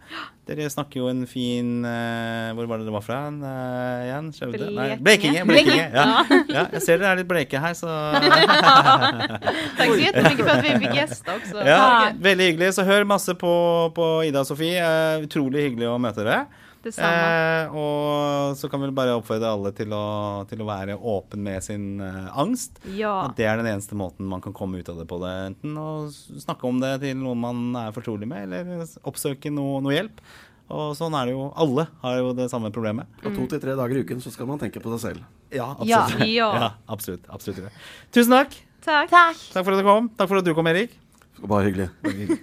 [0.49, 4.31] Dere snakker jo en fin eh, Hvor var det dere var fra eh, igjen?
[4.36, 4.71] Skjøvde?
[4.75, 5.45] Nei, Blekinge.
[5.47, 5.86] Blekinge.
[5.93, 6.07] Ja.
[6.49, 7.88] ja, jeg ser dere er litt bleke her, så
[9.77, 11.57] Tack så jättemycket för att vi fick gästa också.
[11.65, 12.07] ja.
[12.19, 12.73] Veldig hyggelig.
[12.73, 13.53] Så hør masse på,
[13.95, 14.84] på Ida og Sofie.
[15.23, 16.43] Utrolig hyggelig å møte dere.
[16.86, 20.02] Eh, og så kan vi bare oppfordre alle til å,
[20.50, 22.80] til å være åpen med sin eh, angst.
[22.98, 23.28] Ja.
[23.28, 25.20] At det er den eneste måten man kan komme ut av det på.
[25.22, 29.82] det Enten å snakke om det til noen man er fortrolig med, eller oppsøke noe,
[29.86, 30.24] noe hjelp.
[30.72, 31.50] Og sånn er det jo.
[31.60, 33.10] Alle har jo det samme problemet.
[33.26, 35.26] Og to til tre dager i uken så skal man tenke på seg selv.
[35.52, 36.06] Ja, Ja.
[36.06, 36.30] absolutt.
[36.32, 36.70] Ja.
[36.96, 37.82] absolutt, absolutt.
[38.15, 38.56] Tusen takk.
[38.82, 39.12] Tack.
[39.12, 39.41] Tack!
[39.52, 40.08] Takk for at du kom.
[40.17, 40.96] Takk for at du kom, Erik.
[41.41, 41.89] Bare hyggelig.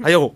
[0.05, 0.29] Hei, jo.